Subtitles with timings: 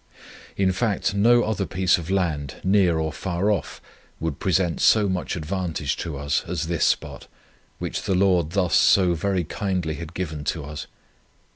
[0.57, 3.79] In fact, no other piece of land, near or far off,
[4.19, 7.27] would present so much advantage to us, as this spot,
[7.77, 10.87] which the Lord thus so very kindly had given to us.